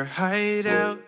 [0.00, 0.98] Your hideout.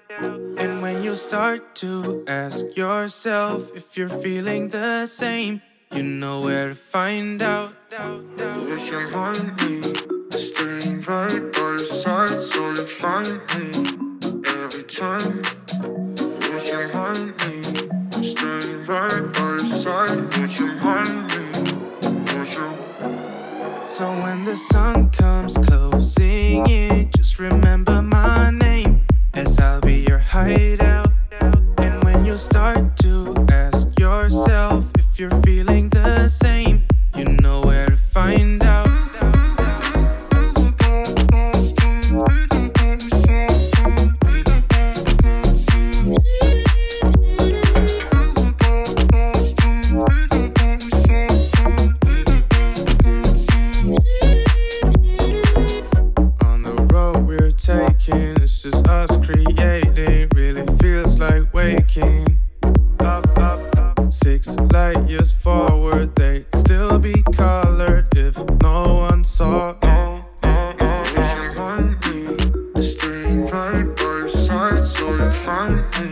[0.58, 5.62] And when you start to ask yourself if you're feeling the same,
[5.94, 7.72] you know where to find out.
[7.90, 9.76] If you mind me,
[10.30, 13.66] staying right by your side so you find me
[14.60, 15.40] every time.
[16.56, 17.56] If you mind me,
[18.32, 21.46] staying right by your side, would you mind me?
[22.28, 22.68] Would you?
[23.88, 28.71] So when the sun comes closing in, just remember my name,
[30.32, 31.12] be your hideout.
[31.79, 36.84] And when you start to ask yourself if you're feeling the same,
[37.14, 38.41] you know where to find
[65.12, 69.76] years forward, they'd still be colored if no one saw.
[69.82, 76.11] No, if you mind me, stay right by your side so you find me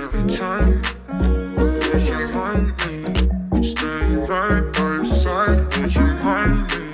[0.00, 0.80] every time.
[1.96, 5.58] If you mind me, stay right by your side.
[5.76, 6.84] Would you mind me?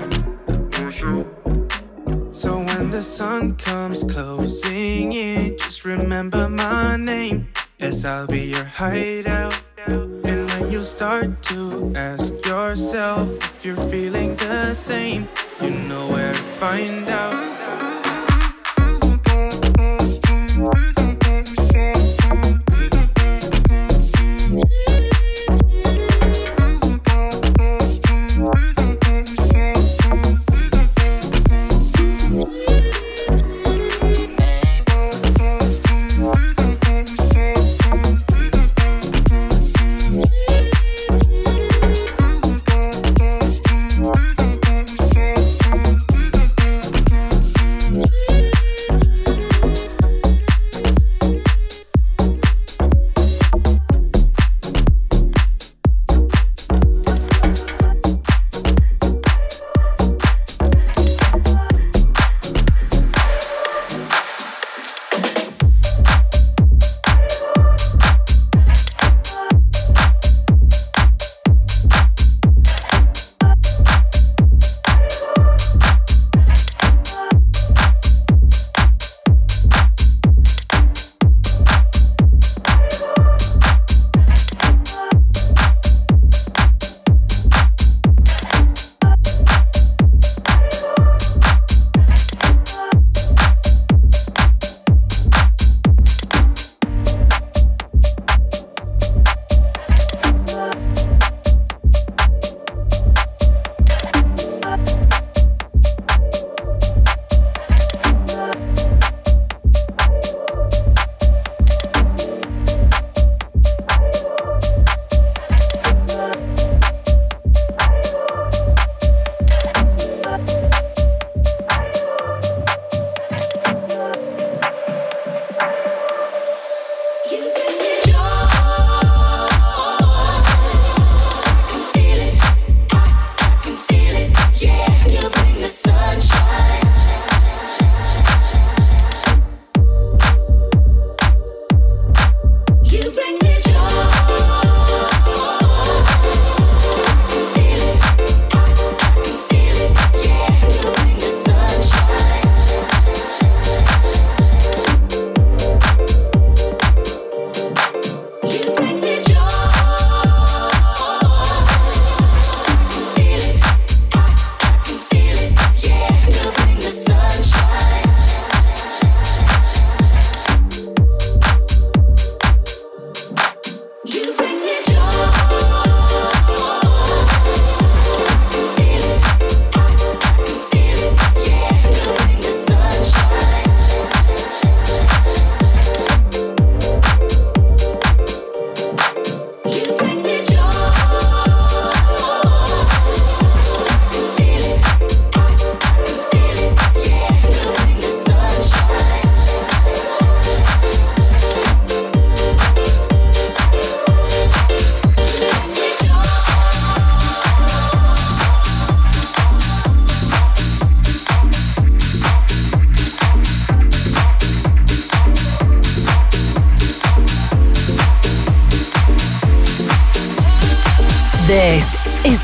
[0.75, 2.33] Would you?
[2.33, 7.53] So when the sun comes closing in, just remember my name.
[7.79, 9.14] Yes, I'll be your hideout.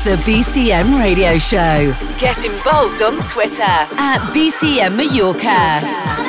[0.03, 1.95] The BCM Radio Show.
[2.19, 6.20] Get involved on Twitter at BCM Mallorca.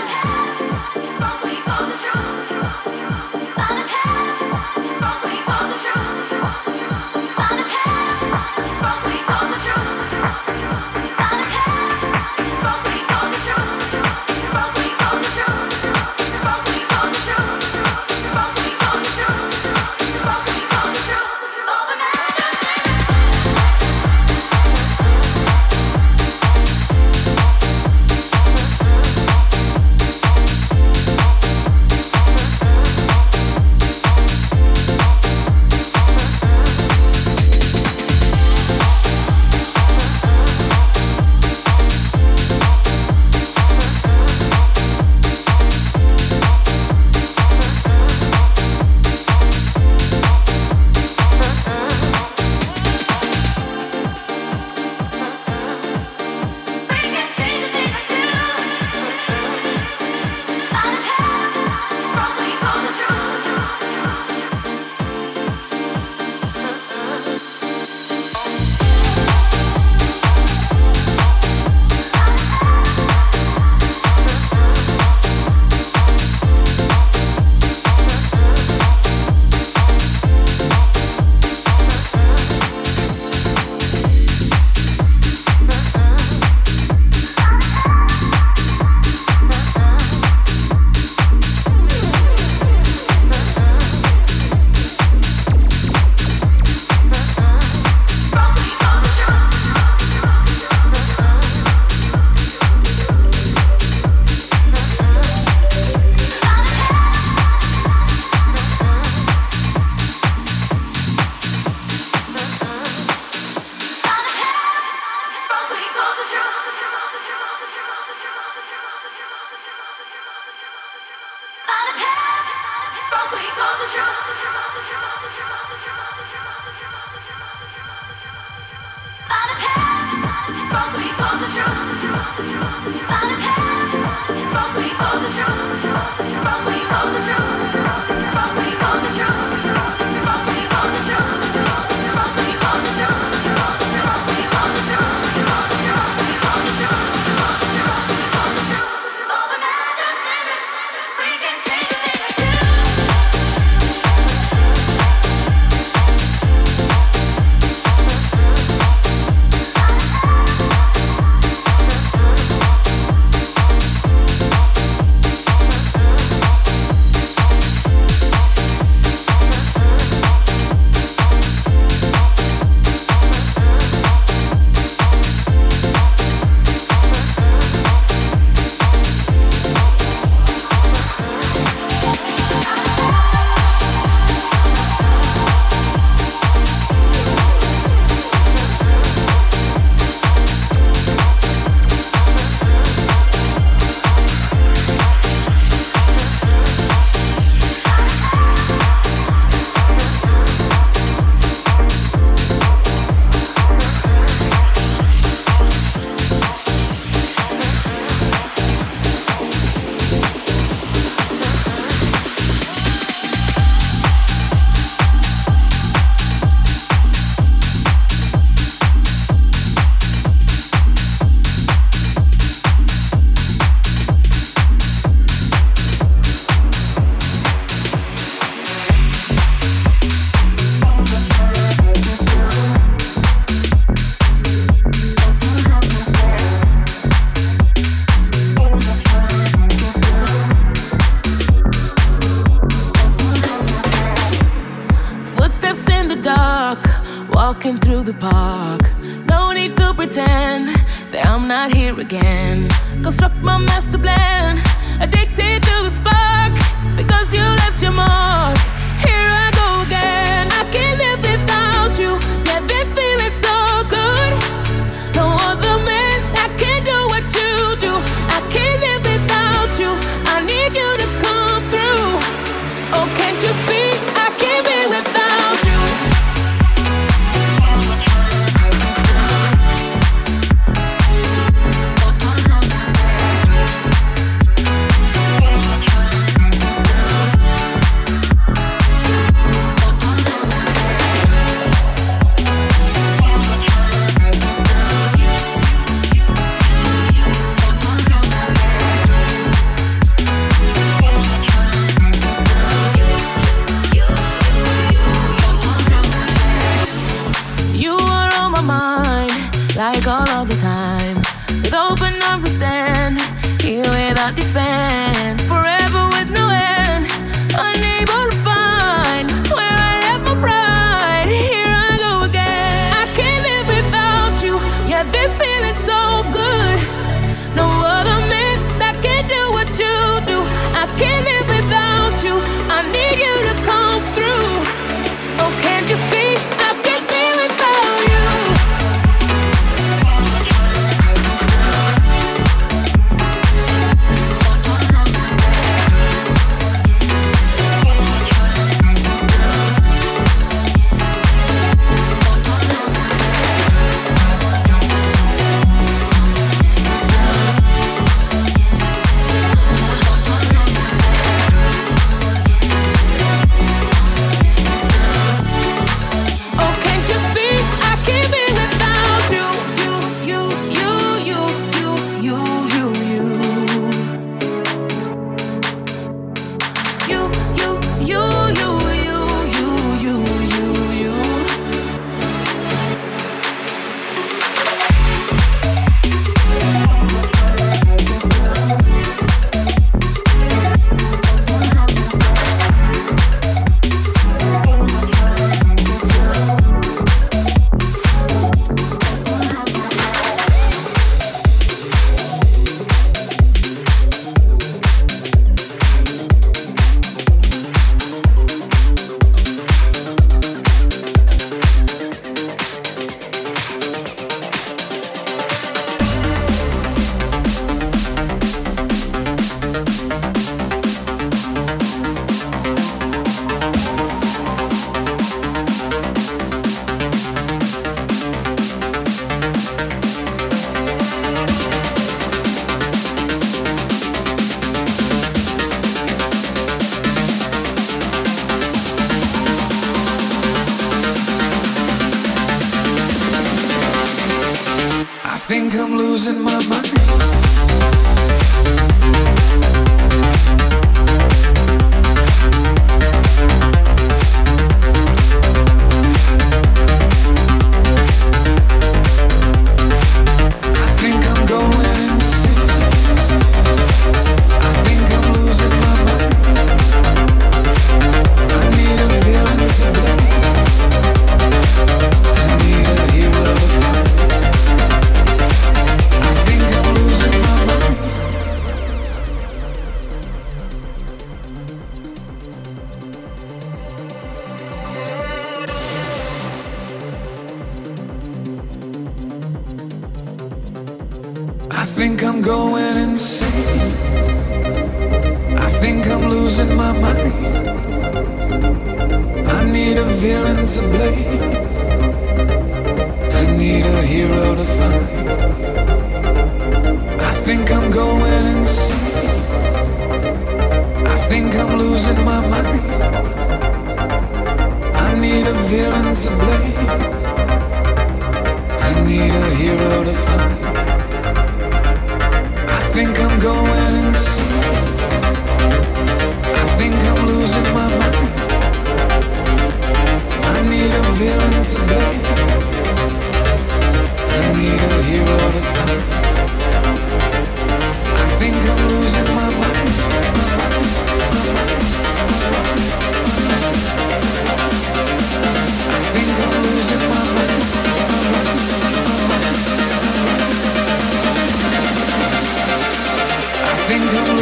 [445.52, 446.92] think I'm losing my mind.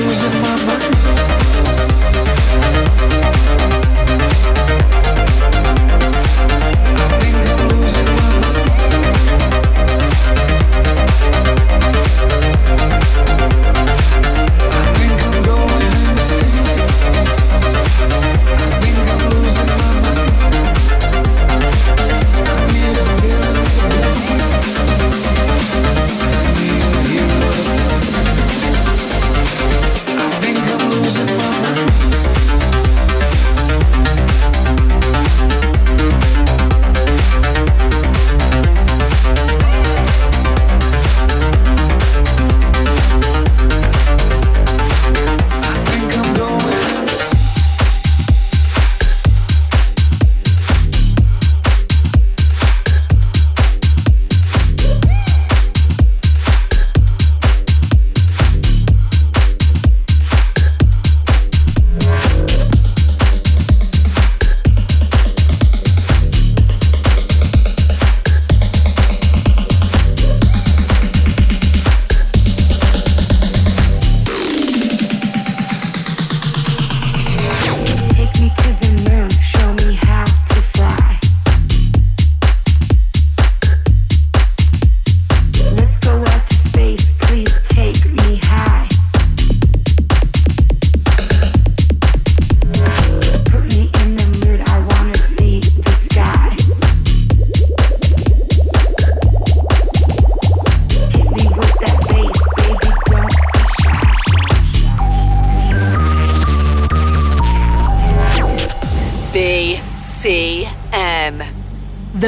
[0.06, 0.90] losing my mind.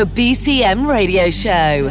[0.02, 1.88] The BCM Radio Show.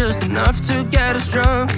[0.08, 1.70] just enough to get us drunk.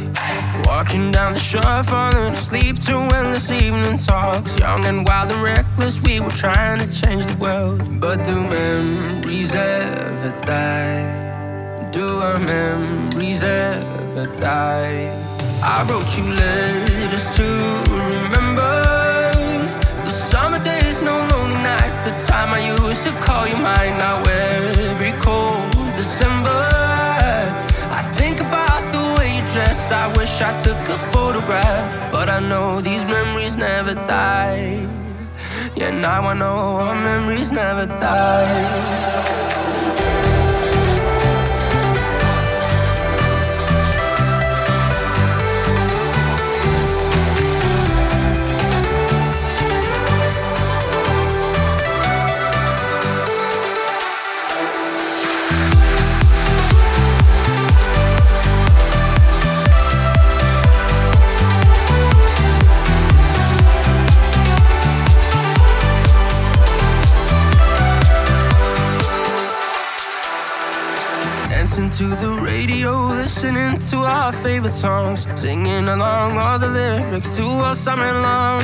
[0.67, 4.59] Walking down the shore, falling asleep to endless evening talks.
[4.59, 7.79] Young and wild and reckless, we were trying to change the world.
[7.99, 11.89] But do memories ever die?
[11.91, 15.09] Do our memories ever die?
[15.73, 17.47] I wrote you letters to
[18.13, 18.73] remember
[20.05, 22.01] the summer days, no lonely nights.
[22.01, 23.97] The time I used to call you mine.
[23.97, 25.65] Now every cold
[25.97, 26.78] December,
[29.79, 29.91] dressed.
[29.91, 34.87] I wish I took a photograph, but I know these memories never die.
[35.75, 39.48] Yeah, now I know our memories never die.
[73.41, 78.61] Listening to our favorite songs, singing along all the lyrics to all summer long.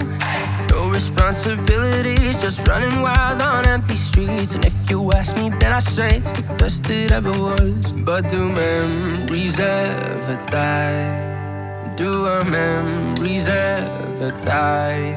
[0.69, 4.53] No responsibilities, just running wild on empty streets.
[4.53, 7.93] And if you ask me, then I say it's the best it ever was.
[7.93, 11.93] But do memories ever die?
[11.95, 15.15] Do our memories ever die?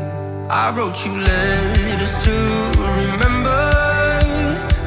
[0.49, 2.35] I wrote you letters to
[2.79, 3.63] remember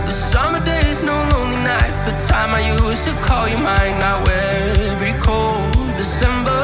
[0.07, 2.01] the summer days, no lonely nights.
[2.01, 3.95] The time I used to call you mine.
[3.99, 6.61] Now every cold December,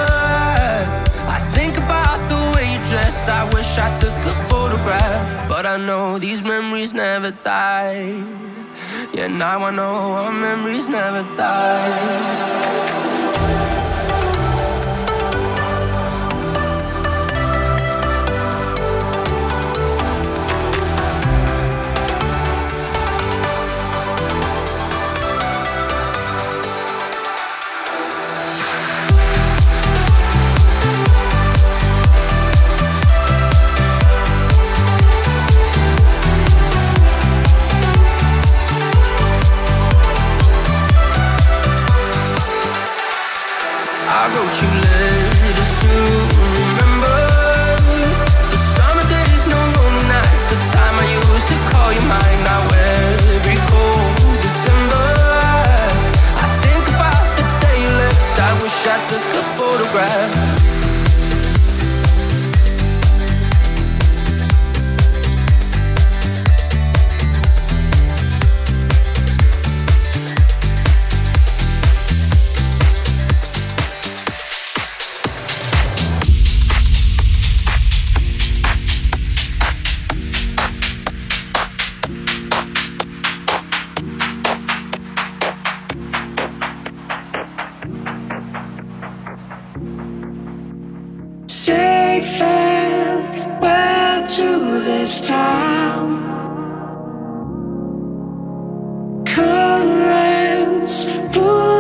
[1.28, 3.26] I think about the way you dressed.
[3.30, 8.14] I wish I took a photograph, but I know these memories never die.
[9.14, 13.17] Yeah, now I know our memories never die.
[59.88, 60.47] photograph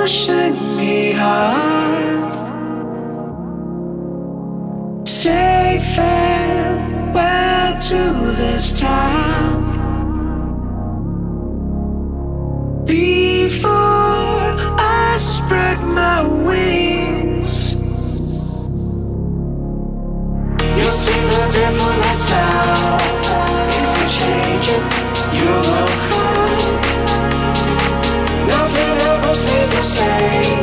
[0.07, 2.31] pushing me hard.
[5.05, 8.01] Say farewell to
[8.39, 9.65] this town
[12.85, 17.73] before I spread my wings.
[20.77, 22.97] You'll see the difference now
[23.77, 24.83] if you change it.
[25.37, 25.96] You'll.
[29.87, 30.56] say.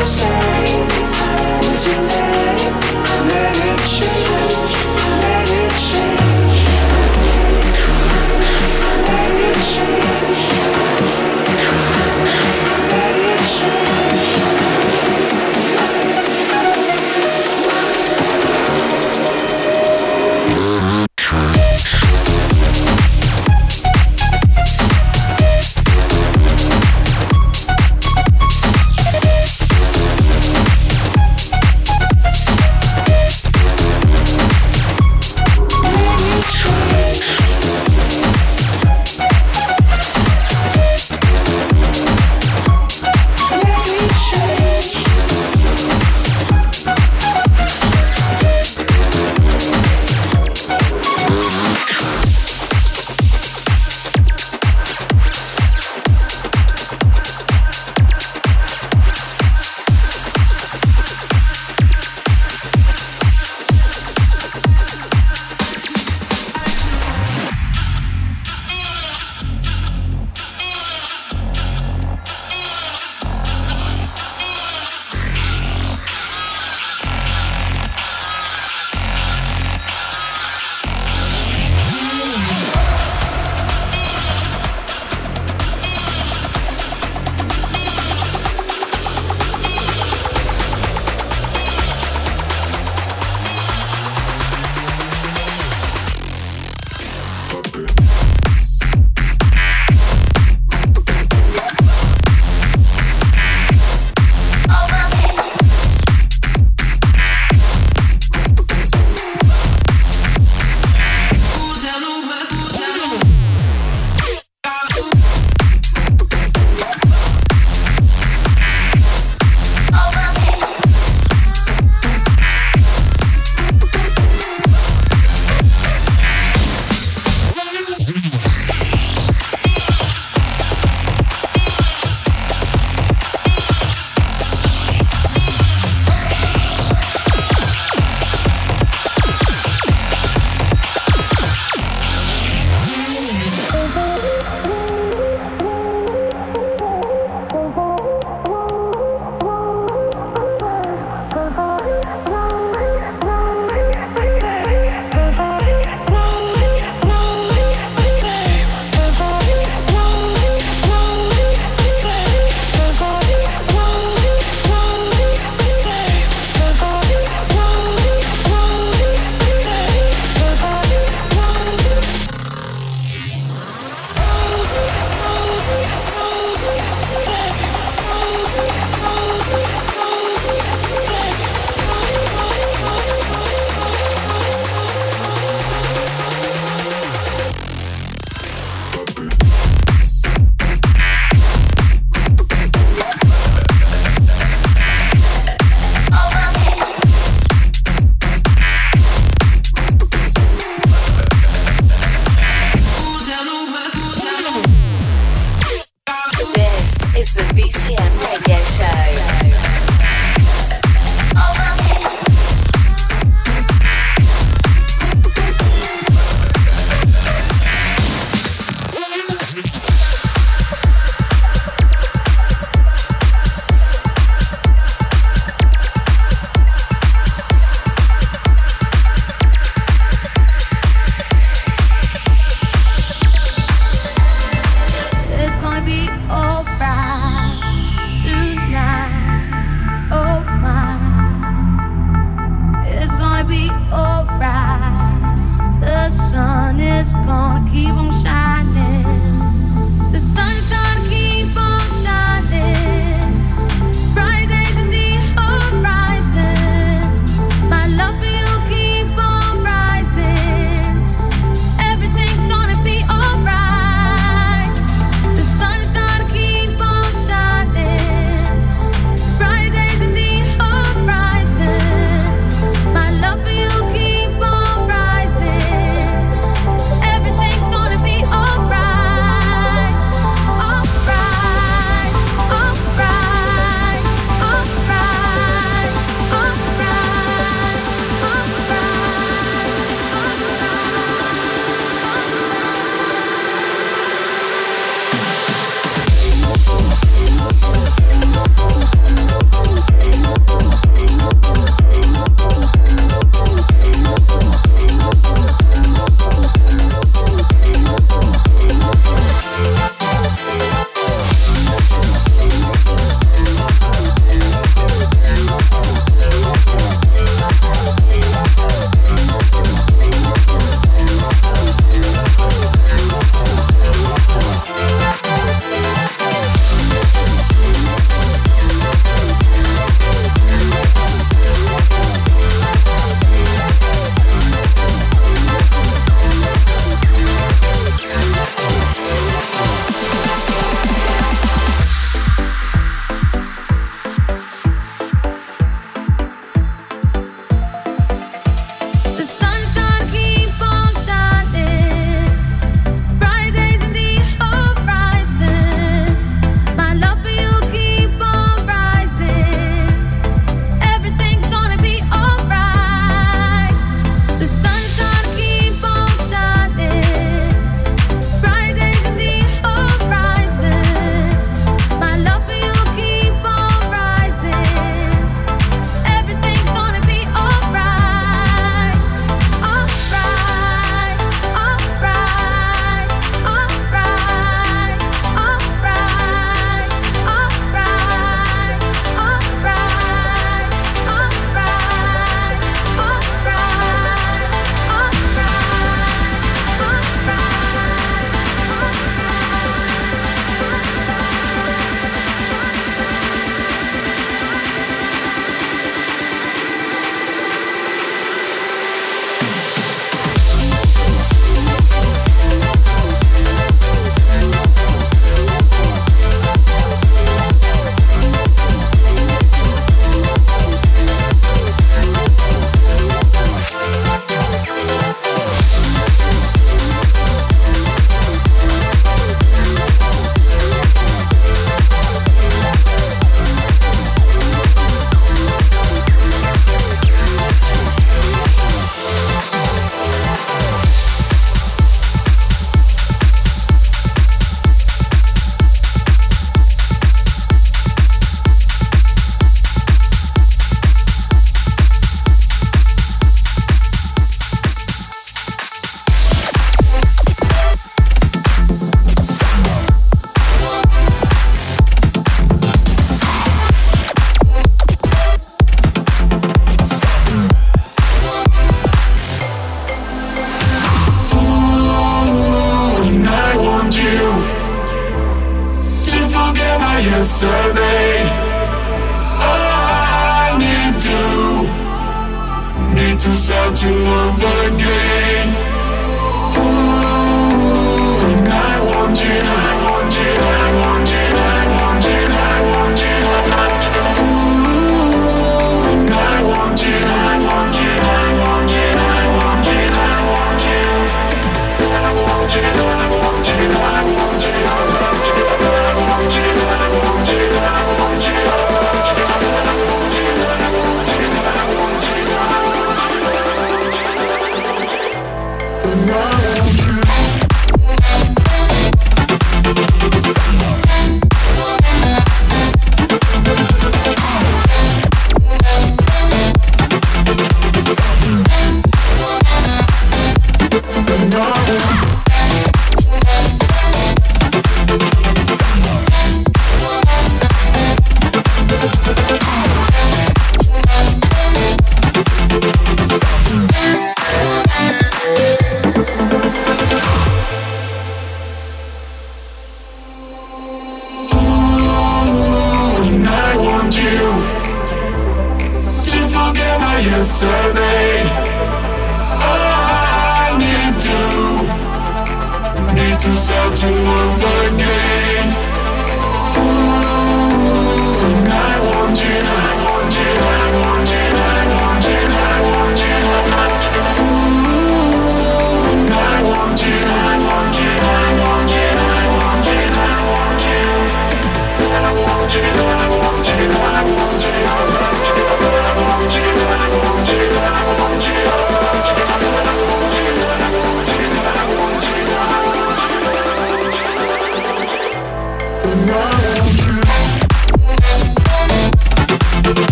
[0.00, 0.80] the same.
[1.60, 2.29] Would you let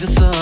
[0.00, 0.39] the sun.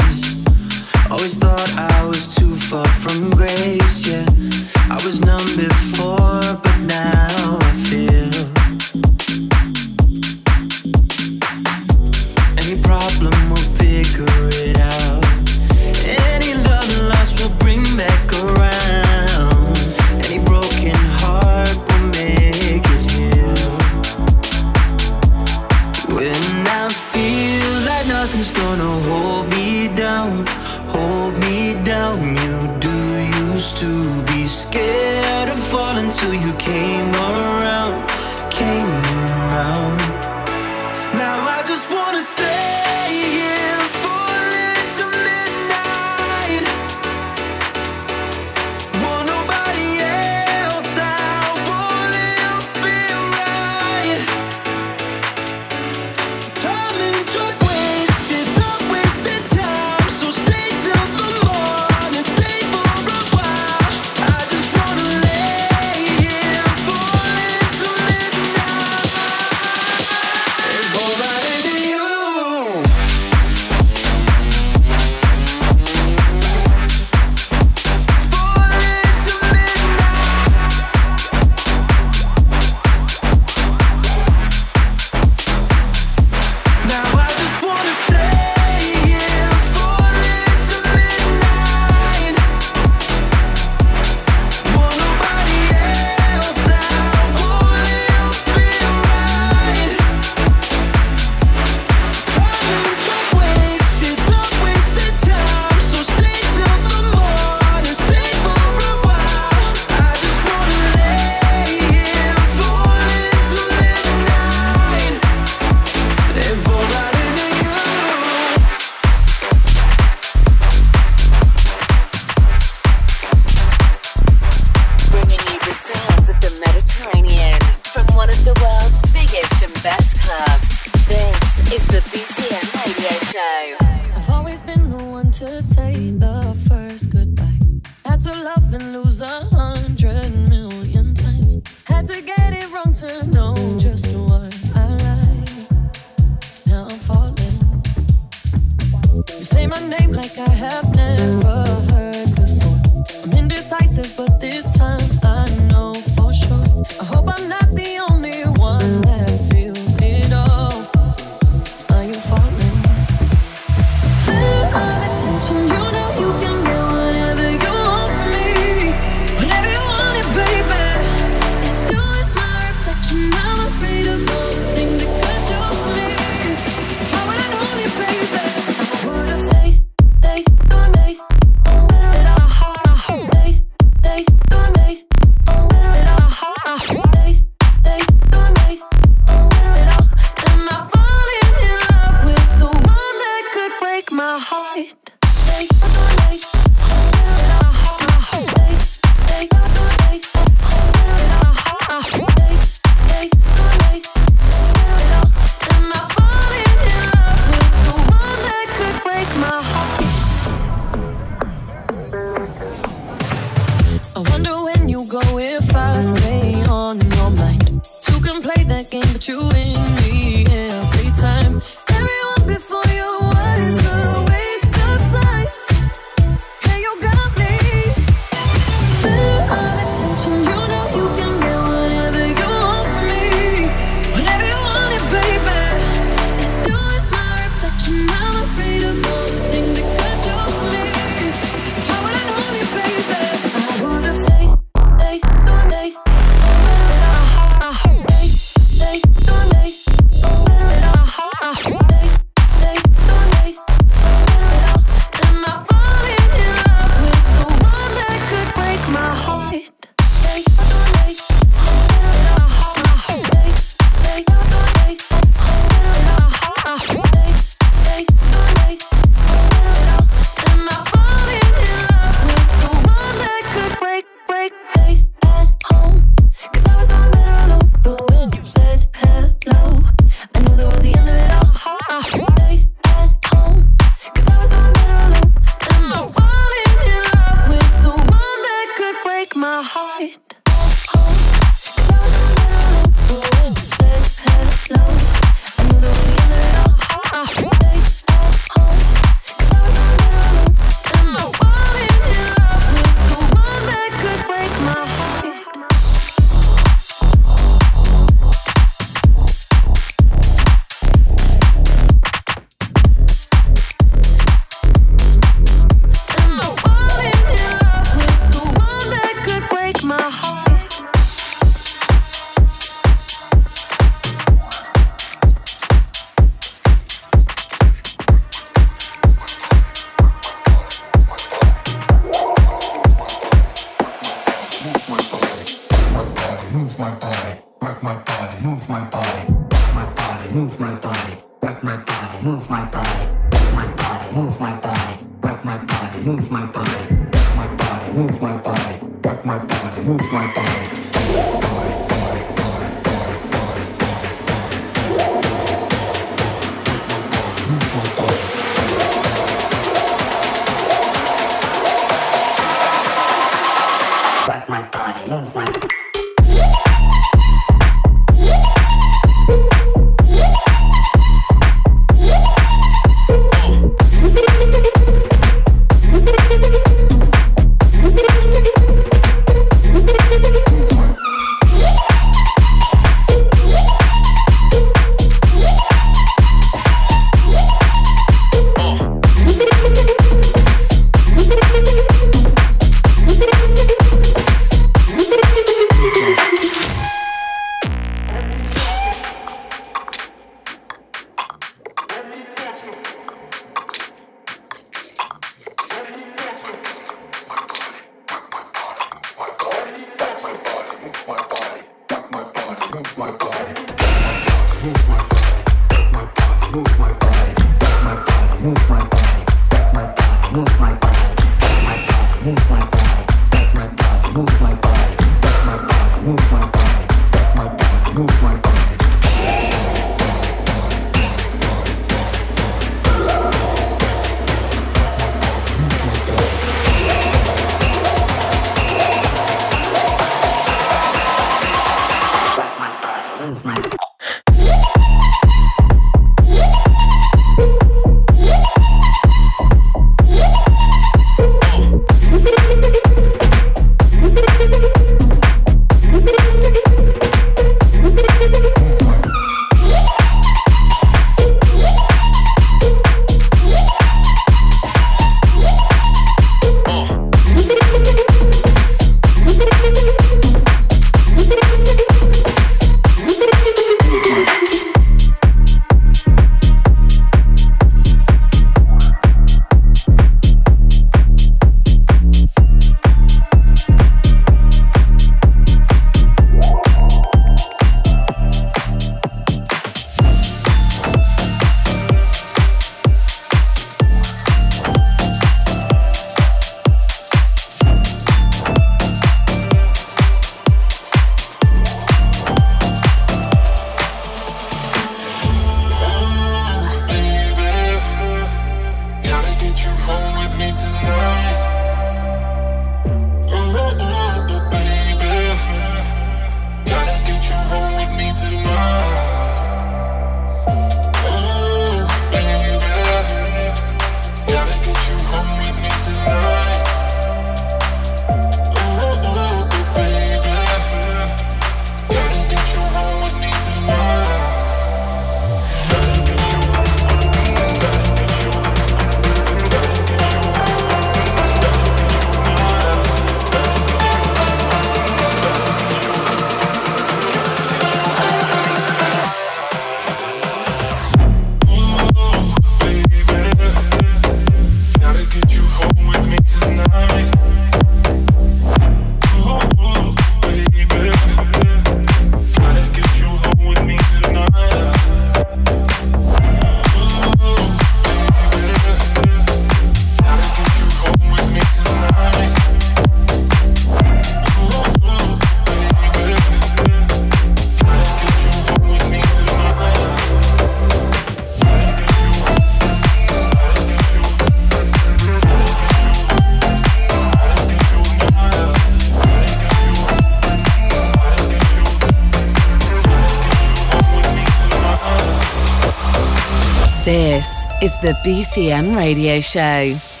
[597.61, 600.00] Is the BCM Radio Show.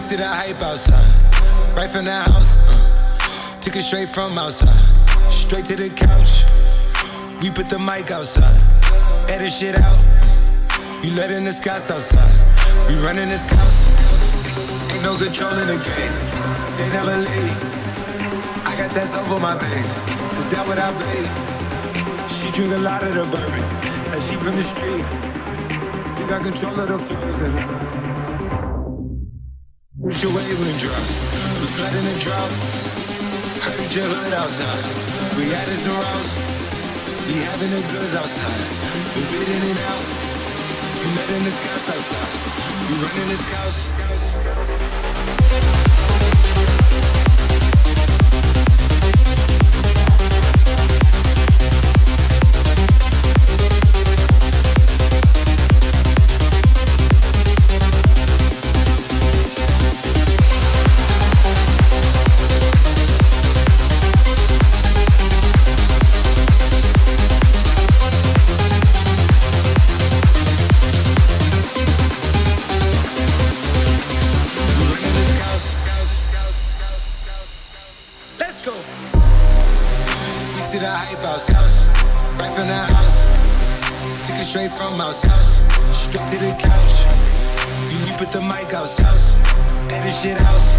[0.00, 1.06] See the hype outside,
[1.76, 2.56] right from the house.
[2.56, 3.60] uh.
[3.60, 4.72] took it straight from outside,
[5.30, 6.48] straight to the couch.
[7.44, 8.56] We put the mic outside,
[9.30, 10.00] edit shit out.
[11.04, 12.32] You letting the scouts outside,
[12.88, 13.92] we running this house.
[14.90, 16.14] Ain't no control in the game,
[16.80, 17.56] they never leave.
[18.66, 19.94] I got tests over my veins,
[20.34, 21.28] cause that what I bleed.
[22.40, 25.06] She drink a lot of the bourbon, and she from the street.
[26.18, 28.09] You got control of the flows
[30.10, 31.06] Wish your wave and drop.
[31.62, 32.50] We flooding the drop.
[33.62, 34.82] Heard it your hood outside.
[35.38, 36.34] We added some routes.
[37.30, 38.58] We having the goods outside.
[39.14, 39.22] It
[39.54, 40.02] in and out.
[40.98, 42.90] You in the scouts outside.
[42.90, 44.09] We running the scouts.
[86.30, 87.10] To the couch.
[87.90, 89.34] You, you put the mic out, house.
[89.90, 90.78] Edit shit house.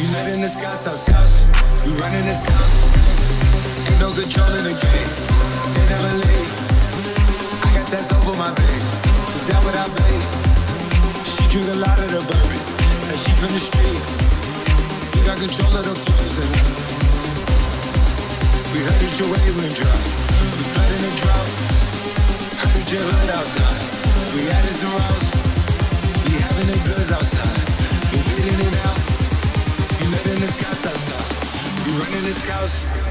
[0.00, 1.44] You let in the scouts, house, house.
[1.84, 2.88] We running this house.
[3.84, 5.10] Ain't no control in the game.
[5.76, 6.50] They never leave.
[7.60, 9.04] I got tats over my veins.
[9.36, 10.24] Cause that what I bleed.
[11.28, 12.60] She drink a lot of the bourbon.
[13.12, 14.00] And she from the street.
[15.12, 16.52] We got control of the flows and
[18.72, 20.00] we heard that your wave went dry.
[20.56, 21.46] We flood in the drop.
[22.64, 23.93] Heard that your hood outside.
[24.34, 24.42] We
[24.74, 25.30] some routes.
[26.26, 26.66] We having
[27.12, 27.44] outside.
[28.82, 28.98] Out.
[30.86, 31.24] Outside.
[32.00, 33.03] Running scouts.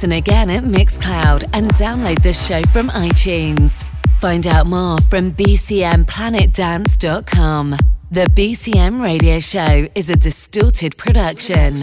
[0.00, 3.84] Listen again at Mixcloud and download the show from iTunes.
[4.18, 7.76] Find out more from bcmplanetdance.com.
[8.10, 11.76] The BCM radio show is a distorted production.